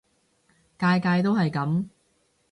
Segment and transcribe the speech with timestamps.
[0.79, 1.85] 屆屆都係噉